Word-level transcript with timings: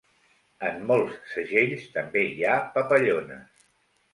En 0.69 0.79
molts 0.91 1.19
segells 1.33 1.85
també 1.99 2.25
hi 2.31 2.49
ha 2.49 2.57
papallones. 2.79 3.65